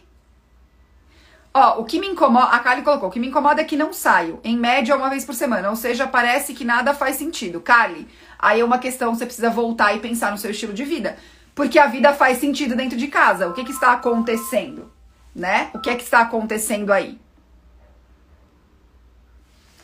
[1.57, 3.93] Ó, o que me incomoda, a Kali colocou, o que me incomoda é que não
[3.93, 7.61] saio, em média uma vez por semana, ou seja, parece que nada faz sentido.
[7.61, 11.17] Kali, aí é uma questão, você precisa voltar e pensar no seu estilo de vida,
[11.55, 13.47] porque a vida faz sentido dentro de casa.
[13.47, 14.91] O que que está acontecendo,
[15.33, 15.69] né?
[15.73, 17.17] O que é que está acontecendo aí?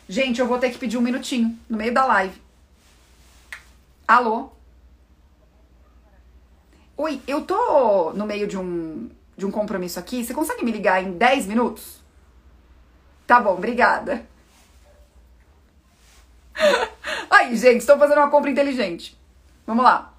[0.06, 2.38] Gente, eu vou ter que pedir um minutinho no meio da live.
[4.06, 4.50] Alô?
[6.98, 10.24] Oi, eu tô no meio de um de um compromisso aqui.
[10.24, 12.00] Você consegue me ligar em 10 minutos?
[13.26, 14.26] Tá bom, obrigada.
[17.30, 19.18] Aí, gente, estou fazendo uma compra inteligente.
[19.66, 20.12] Vamos lá.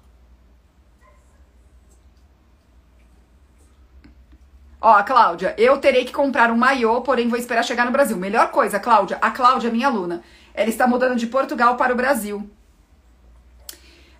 [4.80, 8.18] Ó, Cláudia, eu terei que comprar um maiô, porém vou esperar chegar no Brasil.
[8.18, 10.22] Melhor coisa, Cláudia, a Cláudia, minha aluna,
[10.52, 12.38] ela está mudando de Portugal para o Brasil.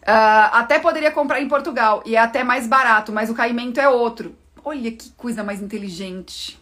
[0.02, 3.88] Uh, até poderia comprar em Portugal e é até mais barato, mas o caimento é
[3.88, 4.34] outro.
[4.64, 6.58] Olha que coisa mais inteligente.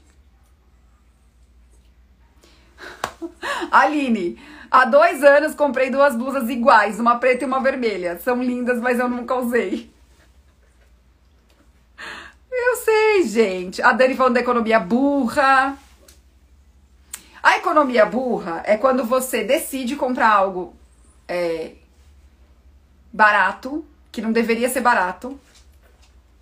[3.70, 4.38] Aline,
[4.68, 8.18] há dois anos comprei duas blusas iguais, uma preta e uma vermelha.
[8.18, 9.88] São lindas, mas eu nunca usei.
[12.50, 13.80] Eu sei, gente.
[13.80, 15.78] A Dani falando da economia burra.
[17.42, 20.74] A economia burra é quando você decide comprar algo
[21.28, 21.72] é,
[23.12, 25.38] barato, que não deveria ser barato.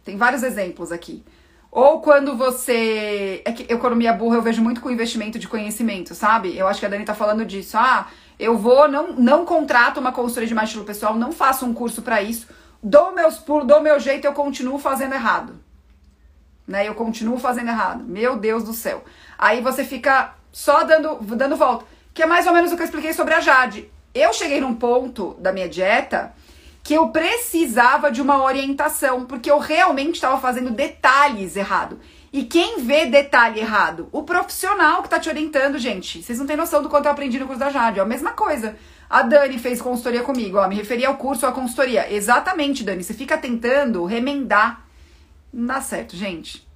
[0.04, 1.22] Tem vários exemplos aqui.
[1.70, 3.42] Ou quando você.
[3.44, 6.56] É que economia burra eu vejo muito com investimento de conhecimento, sabe?
[6.56, 7.76] Eu acho que a Dani tá falando disso.
[7.78, 12.02] Ah, eu vou, não, não contrato uma consultoria de mais pessoal, não faço um curso
[12.02, 12.48] para isso,
[12.83, 15.61] dou meus pulos, dou meu jeito eu continuo fazendo errado
[16.70, 16.88] né?
[16.88, 18.04] Eu continuo fazendo errado.
[18.04, 19.02] Meu Deus do céu.
[19.37, 21.85] Aí você fica só dando, dando volta.
[22.14, 23.90] Que é mais ou menos o que eu expliquei sobre a Jade.
[24.14, 26.33] Eu cheguei num ponto da minha dieta
[26.82, 32.00] que eu precisava de uma orientação, porque eu realmente estava fazendo detalhes errado.
[32.32, 34.08] E quem vê detalhe errado?
[34.12, 36.22] O profissional que está te orientando, gente.
[36.22, 37.98] Vocês não têm noção do quanto eu aprendi no curso da Jade.
[37.98, 38.76] É a mesma coisa.
[39.08, 40.68] A Dani fez consultoria comigo, ó.
[40.68, 42.12] Me referia ao curso ou à consultoria.
[42.12, 43.02] Exatamente, Dani.
[43.02, 44.84] Você fica tentando remendar
[45.52, 46.66] não dá certo, gente.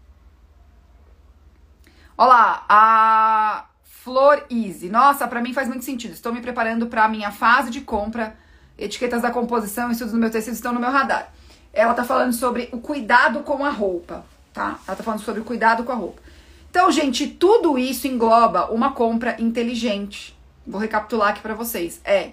[2.16, 4.88] Olá, a Flor Easy.
[4.88, 6.12] Nossa, para mim faz muito sentido.
[6.12, 8.36] Estou me preparando para a minha fase de compra.
[8.78, 11.32] Etiquetas da composição, estudos no meu tecido estão no meu radar.
[11.72, 14.78] Ela tá falando sobre o cuidado com a roupa, tá?
[14.86, 16.22] Ela tá falando sobre o cuidado com a roupa.
[16.70, 20.36] Então, gente, tudo isso engloba uma compra inteligente.
[20.66, 22.00] Vou recapitular aqui para vocês.
[22.04, 22.32] É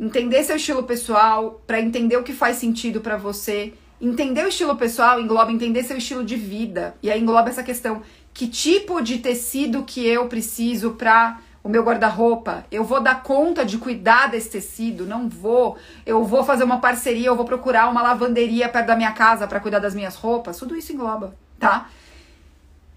[0.00, 4.76] entender seu estilo pessoal, para entender o que faz sentido para você Entender o estilo
[4.76, 6.94] pessoal engloba entender seu estilo de vida.
[7.02, 8.02] E aí engloba essa questão:
[8.32, 12.64] que tipo de tecido que eu preciso para o meu guarda-roupa?
[12.72, 15.04] Eu vou dar conta de cuidar desse tecido?
[15.04, 15.76] Não vou.
[16.06, 19.60] Eu vou fazer uma parceria, eu vou procurar uma lavanderia perto da minha casa para
[19.60, 20.56] cuidar das minhas roupas?
[20.56, 21.90] Tudo isso engloba, tá?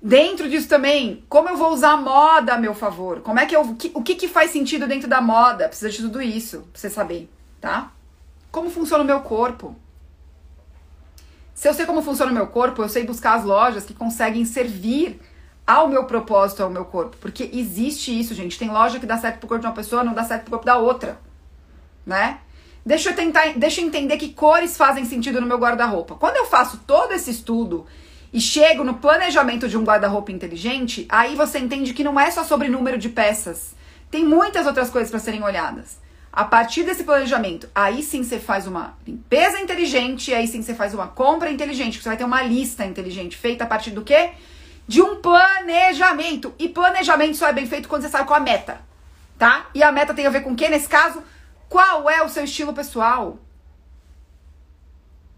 [0.02, 3.20] Dentro disso também, como eu vou usar a moda a meu favor?
[3.20, 3.76] Como é que eu.
[3.76, 5.68] Que, o que, que faz sentido dentro da moda?
[5.68, 7.30] Precisa de tudo isso pra você saber,
[7.60, 7.92] tá?
[8.50, 9.76] Como funciona o meu corpo?
[11.54, 14.46] Se eu sei como funciona o meu corpo, eu sei buscar as lojas que conseguem
[14.46, 15.20] servir
[15.72, 17.16] ao meu propósito, ao meu corpo.
[17.22, 18.60] Porque existe isso, gente.
[18.60, 20.66] Tem loja que dá certo pro corpo de uma pessoa, não dá certo pro corpo
[20.66, 21.18] da outra.
[22.06, 22.40] Né?
[22.86, 26.16] Deixa eu tentar, deixa eu entender que cores fazem sentido no meu guarda-roupa.
[26.16, 27.86] Quando eu faço todo esse estudo
[28.34, 32.44] e chego no planejamento de um guarda-roupa inteligente, aí você entende que não é só
[32.44, 33.74] sobre número de peças.
[34.10, 36.02] Tem muitas outras coisas para serem olhadas.
[36.34, 40.94] A partir desse planejamento, aí sim você faz uma limpeza inteligente, aí sim você faz
[40.94, 44.32] uma compra inteligente, você vai ter uma lista inteligente feita a partir do quê?
[44.88, 46.54] De um planejamento.
[46.60, 48.82] E planejamento só é bem feito quando você sabe qual a meta,
[49.38, 49.68] tá?
[49.74, 51.24] E a meta tem a ver com o quê nesse caso?
[51.70, 53.38] Qual é o seu estilo pessoal?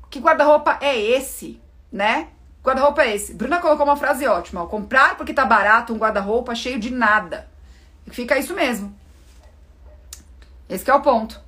[0.09, 2.29] Que guarda-roupa é esse, né?
[2.63, 3.33] Guarda-roupa é esse.
[3.33, 7.47] Bruna colocou uma frase ótima, ó, comprar porque tá barato um guarda-roupa cheio de nada.
[8.09, 8.95] Fica isso mesmo.
[10.69, 11.39] Esse é o ponto.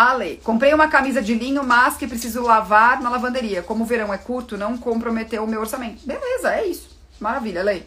[0.00, 3.62] Ale, comprei uma camisa de linho, mas que preciso lavar na lavanderia.
[3.62, 6.06] Como o verão é curto, não comprometeu o meu orçamento.
[6.06, 6.88] Beleza, é isso.
[7.20, 7.86] Maravilha, Lei.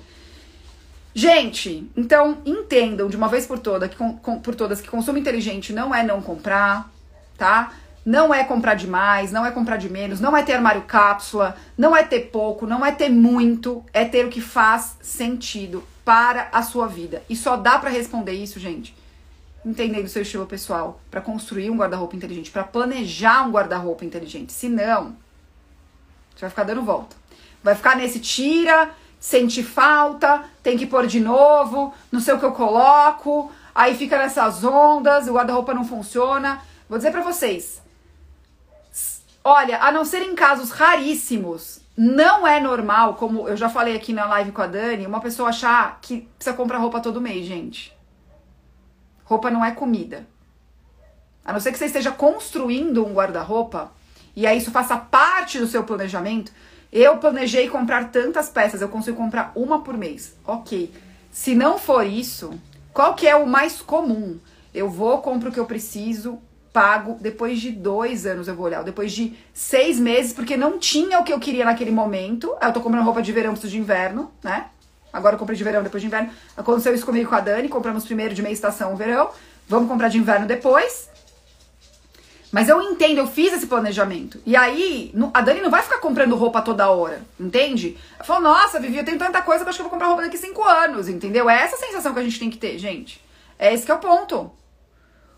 [1.16, 5.74] Gente, então entendam de uma vez por, toda, que, com, por todas que consumo inteligente
[5.74, 6.88] não é não comprar,
[7.36, 7.74] tá?
[8.06, 11.98] Não é comprar demais, não é comprar de menos, não é ter armário cápsula, não
[11.98, 16.62] é ter pouco, não é ter muito, é ter o que faz sentido para a
[16.62, 17.24] sua vida.
[17.28, 18.96] E só dá para responder isso, gente,
[19.66, 24.52] entendendo seu estilo pessoal, para construir um guarda-roupa inteligente, para planejar um guarda-roupa inteligente.
[24.52, 25.16] Se não,
[26.36, 27.16] você vai ficar dando volta.
[27.64, 32.46] Vai ficar nesse tira, sente falta, tem que pôr de novo, não sei o que
[32.46, 36.62] eu coloco, aí fica nessas ondas, o guarda-roupa não funciona.
[36.90, 37.82] Vou dizer para vocês,
[39.46, 44.14] Olha, a não ser em casos raríssimos, não é normal, como eu já falei aqui
[44.14, 47.94] na live com a Dani, uma pessoa achar que precisa comprar roupa todo mês, gente.
[49.24, 50.28] Roupa não é comida.
[51.46, 53.92] A não ser que você esteja construindo um guarda-roupa
[54.36, 56.52] e aí isso faça parte do seu planejamento.
[56.92, 60.36] Eu planejei comprar tantas peças, eu consigo comprar uma por mês.
[60.46, 60.92] Ok.
[61.32, 62.52] Se não for isso,
[62.94, 64.40] qual que é o mais comum?
[64.74, 66.40] Eu vou, compro o que eu preciso,
[66.72, 71.20] pago depois de dois anos, eu vou olhar, depois de seis meses, porque não tinha
[71.20, 72.56] o que eu queria naquele momento.
[72.62, 74.68] Eu tô comprando roupa de verão, preciso de inverno, né?
[75.14, 76.32] Agora eu comprei de verão, depois de inverno.
[76.58, 79.30] Aconteceu isso comigo com a Dani, compramos primeiro de meia estação o verão,
[79.70, 81.08] vamos comprar de inverno depois.
[82.52, 84.40] Mas eu entendo, eu fiz esse planejamento.
[84.46, 87.98] E aí, a Dani não vai ficar comprando roupa toda hora, entende?
[88.16, 90.38] Ela falou, nossa, Vivi, eu tenho tanta coisa acho que eu vou comprar roupa daqui
[90.38, 91.50] cinco anos, entendeu?
[91.50, 93.24] É essa sensação que a gente tem que ter, gente.
[93.58, 94.52] É esse que é o ponto.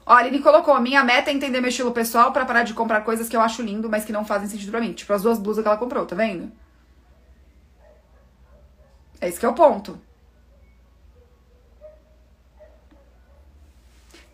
[0.06, 3.28] Olha, ele colocou, minha meta é entender meu estilo pessoal para parar de comprar coisas
[3.28, 4.94] que eu acho lindo, mas que não fazem sentido pra mim.
[4.94, 6.52] Tipo as duas blusas que ela comprou, tá vendo?
[9.19, 9.99] É esse que é o ponto.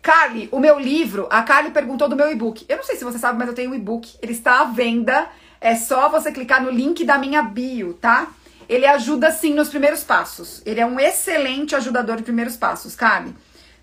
[0.02, 2.66] Carly, o meu livro, a Carly perguntou do meu e-book.
[2.68, 4.16] Eu não sei se você sabe, mas eu tenho um e-book.
[4.20, 5.28] Ele está à venda.
[5.60, 8.32] É só você clicar no link da minha bio, tá?
[8.68, 10.60] Ele ajuda sim nos primeiros passos.
[10.66, 13.32] Ele é um excelente ajudador de primeiros passos, Carly.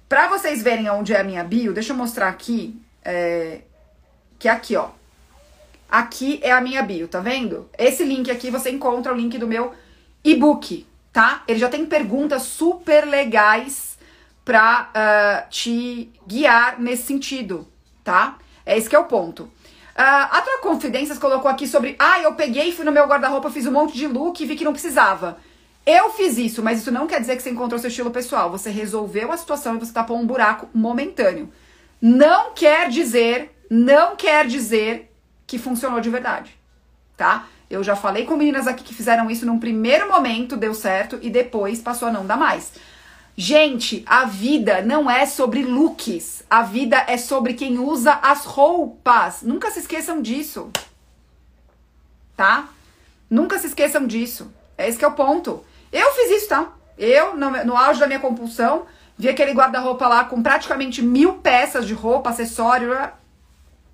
[0.09, 2.77] Para vocês verem onde é a minha bio, deixa eu mostrar aqui.
[3.05, 3.61] É,
[4.37, 4.89] que é aqui, ó.
[5.89, 7.69] Aqui é a minha bio, tá vendo?
[7.77, 9.73] Esse link aqui você encontra o link do meu
[10.23, 11.43] e-book, tá?
[11.47, 13.97] Ele já tem perguntas super legais
[14.43, 17.67] pra uh, te guiar nesse sentido,
[18.03, 18.37] tá?
[18.65, 19.43] É esse que é o ponto.
[19.43, 19.51] Uh,
[19.97, 23.71] a tua Confidências colocou aqui sobre, ah, eu peguei, fui no meu guarda-roupa, fiz um
[23.71, 25.37] monte de look e vi que não precisava.
[25.85, 28.51] Eu fiz isso, mas isso não quer dizer que você encontrou seu estilo pessoal.
[28.51, 31.51] Você resolveu a situação e você tapou um buraco momentâneo.
[32.01, 35.11] Não quer dizer, não quer dizer
[35.45, 36.57] que funcionou de verdade,
[37.17, 37.47] tá?
[37.69, 41.29] Eu já falei com meninas aqui que fizeram isso num primeiro momento, deu certo, e
[41.29, 42.71] depois passou a não dar mais.
[43.37, 46.43] Gente, a vida não é sobre looks.
[46.49, 49.43] A vida é sobre quem usa as roupas.
[49.43, 50.69] Nunca se esqueçam disso.
[52.35, 52.67] Tá?
[53.29, 54.51] Nunca se esqueçam disso.
[54.77, 55.63] É esse que é o ponto.
[55.89, 56.73] Eu fiz isso, tá?
[56.97, 58.85] Eu, no, no auge da minha compulsão,
[59.17, 62.89] vi aquele guarda-roupa lá com praticamente mil peças de roupa, acessório.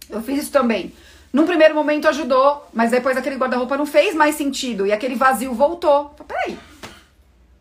[0.09, 0.91] Eu fiz isso também.
[1.35, 5.53] Num primeiro momento ajudou, mas depois aquele guarda-roupa não fez mais sentido e aquele vazio
[5.53, 6.15] voltou.
[6.25, 6.57] Peraí.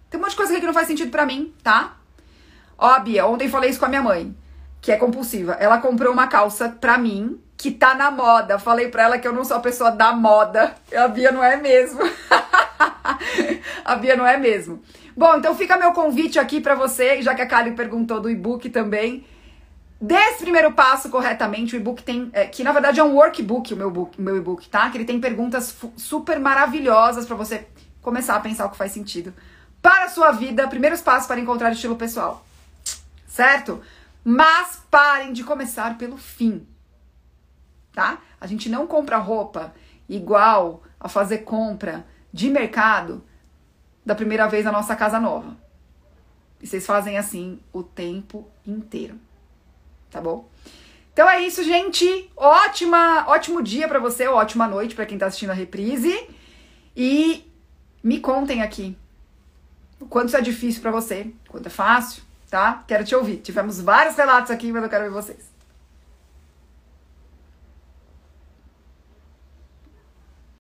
[0.09, 1.97] Tem um monte de coisa aqui que não faz sentido para mim, tá?
[2.79, 4.33] Ó, Bia, ontem falei isso com a minha mãe,
[4.81, 5.55] que é compulsiva.
[5.55, 8.61] Ela comprou uma calça pra mim, que tá na moda.
[8.61, 10.73] Falei pra ela que eu não sou a pessoa da moda.
[10.97, 11.99] A Bia não é mesmo.
[13.85, 14.85] a Bia não é mesmo.
[15.17, 18.71] Bom, então fica meu convite aqui para você, já que a Kali perguntou do e-book
[18.71, 19.27] também.
[20.07, 21.75] Dê esse primeiro passo corretamente.
[21.75, 22.29] O e-book tem.
[22.35, 24.91] É, que na verdade é um workbook, o meu, book, meu e-book, tá?
[24.91, 27.67] Que ele tem perguntas super maravilhosas para você
[28.03, 29.33] começar a pensar o que faz sentido
[29.81, 30.69] para a sua vida.
[30.69, 32.45] Primeiros passos para encontrar estilo pessoal.
[33.27, 33.81] Certo?
[34.23, 36.67] Mas parem de começar pelo fim.
[37.91, 38.19] Tá?
[38.39, 39.73] A gente não compra roupa
[40.07, 43.25] igual a fazer compra de mercado
[44.05, 45.57] da primeira vez na nossa casa nova.
[46.61, 49.19] E vocês fazem assim o tempo inteiro.
[50.15, 50.49] Tá bom?
[51.13, 52.31] Então é isso, gente.
[52.37, 56.29] Ótima, ótimo dia para você, ótima noite para quem tá assistindo a reprise.
[56.97, 57.45] E
[58.01, 58.97] me contem aqui
[59.99, 62.85] o quanto isso é difícil para você, quanto é fácil, tá?
[62.87, 63.39] Quero te ouvir.
[63.39, 65.54] Tivemos vários relatos aqui, mas eu quero ver vocês.